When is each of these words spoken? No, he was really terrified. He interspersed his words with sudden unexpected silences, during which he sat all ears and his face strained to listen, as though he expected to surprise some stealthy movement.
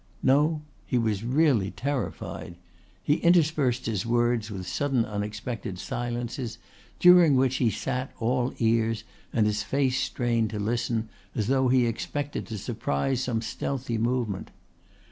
No, 0.23 0.63
he 0.87 0.97
was 0.97 1.23
really 1.23 1.69
terrified. 1.69 2.55
He 3.03 3.17
interspersed 3.17 3.85
his 3.85 4.03
words 4.03 4.49
with 4.49 4.65
sudden 4.65 5.05
unexpected 5.05 5.77
silences, 5.77 6.57
during 6.99 7.35
which 7.35 7.57
he 7.57 7.69
sat 7.69 8.11
all 8.19 8.51
ears 8.57 9.03
and 9.31 9.45
his 9.45 9.61
face 9.61 9.99
strained 10.01 10.49
to 10.49 10.59
listen, 10.59 11.09
as 11.35 11.45
though 11.49 11.67
he 11.67 11.85
expected 11.85 12.47
to 12.47 12.57
surprise 12.57 13.21
some 13.23 13.43
stealthy 13.43 13.99
movement. 13.99 14.49